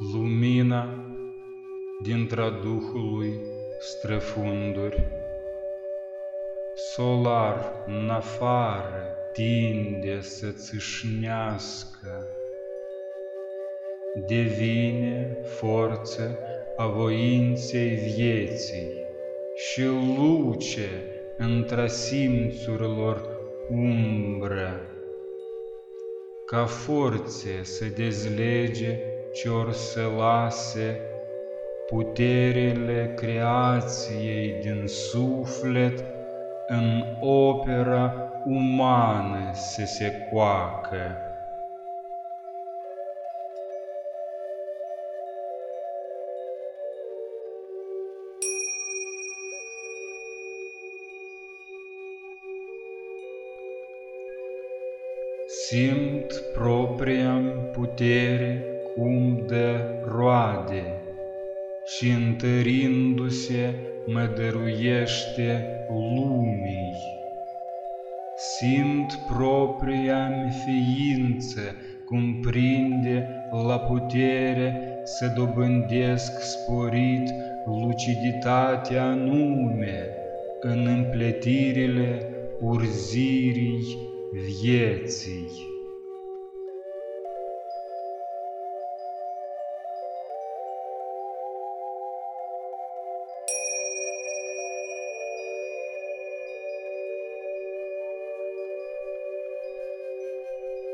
Lumina 0.00 1.04
dintre 2.02 2.50
Duhului 2.62 3.40
străfunduri, 3.78 5.06
Solar 6.74 7.84
în 7.86 8.10
afară 8.10 9.16
tinde 9.32 10.20
să 10.20 10.50
țâșnească, 10.50 12.26
Devine 14.26 15.36
forță 15.44 16.38
a 16.76 16.86
voinței 16.86 17.88
vieții 17.88 18.92
și 19.54 19.84
luce 20.16 20.88
între 21.36 21.88
simțurilor 21.88 23.38
umbră, 23.70 24.80
ca 26.46 26.64
forțe 26.64 27.62
să 27.62 27.84
dezlege 27.84 28.98
ce 29.34 29.48
or 29.48 29.72
să 29.72 30.10
lase 30.16 31.00
puterile 31.86 33.12
creației 33.16 34.58
din 34.60 34.86
suflet 34.86 36.04
în 36.66 37.04
opera 37.20 38.32
umană 38.44 39.50
să 39.52 39.84
se 39.84 40.28
coacă. 40.30 41.18
Simt 55.46 56.42
propria 56.52 57.42
putere 57.72 58.73
cum 58.94 59.44
de 59.46 59.80
roade 60.04 61.02
și 61.84 62.08
întărindu-se 62.08 63.74
mă 64.06 64.30
dăruiește 64.36 65.66
lumii. 65.88 66.92
Simt 68.36 69.18
propria 69.36 70.30
ființă 70.64 71.60
cum 72.04 72.40
prinde 72.40 73.28
la 73.66 73.78
putere 73.78 75.00
să 75.04 75.32
dobândesc 75.36 76.32
sporit 76.40 77.30
luciditatea 77.66 79.04
anume 79.04 80.08
în 80.60 80.86
împletirile 80.86 82.28
urzirii 82.60 83.98
vieții. 84.62 85.73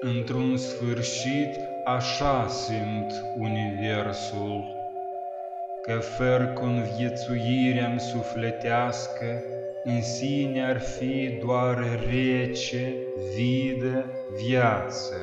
Într-un 0.03 0.56
sfârșit 0.56 1.61
așa 1.84 2.48
simt 2.48 3.12
Universul, 3.39 4.65
că 5.83 5.93
fără 5.93 6.47
conviețuirea 6.47 7.98
sufletească, 7.98 9.43
în 9.84 10.03
sine 10.03 10.65
ar 10.65 10.81
fi 10.81 11.39
doar 11.45 12.01
rece, 12.11 12.95
vidă, 13.37 14.05
viață 14.47 15.15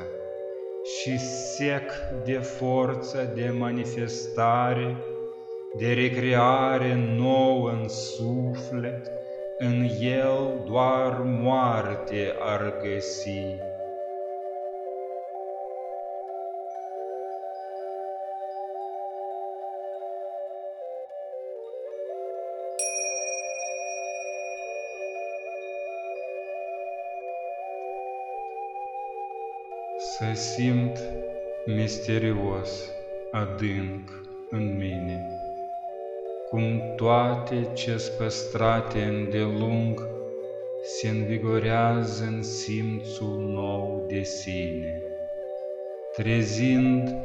și 0.84 1.20
sec 1.20 1.92
de 2.24 2.38
forță 2.38 3.32
de 3.36 3.50
manifestare, 3.58 4.98
de 5.78 5.94
recreare 5.94 6.96
nouă 7.16 7.70
în 7.70 7.88
suflet, 7.88 9.12
în 9.58 9.88
el 10.02 10.64
doar 10.70 11.22
moarte 11.24 12.36
ar 12.40 12.74
găsi. 12.82 13.67
Să 30.00 30.34
simt 30.34 31.00
misterios, 31.66 32.92
adânc 33.32 34.10
în 34.50 34.78
mine, 34.78 35.28
cum 36.50 36.82
toate 36.96 37.70
ce 37.74 38.12
păstrate 38.18 39.04
îndelung 39.04 40.08
se 40.84 41.08
învigorează 41.08 42.24
în 42.24 42.44
simțul 42.44 43.38
nou 43.40 44.06
de 44.08 44.24
sine, 44.24 45.02
trezind 46.16 47.16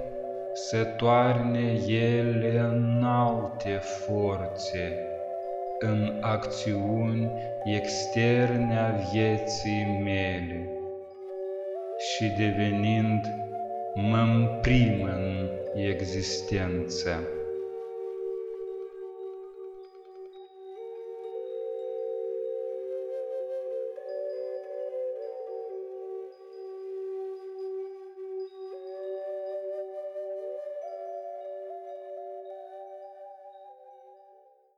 să 0.52 0.84
toarne 0.84 1.80
ele 1.88 2.58
în 2.58 3.02
alte 3.04 3.80
forțe, 3.82 4.98
în 5.78 6.18
acțiuni 6.20 7.30
externe 7.64 8.78
a 8.78 8.90
vieții 9.12 10.00
mele 10.04 10.81
și 12.22 12.28
devenind 12.28 13.34
mă 13.94 14.24
în 15.02 15.48
existența. 15.74 17.20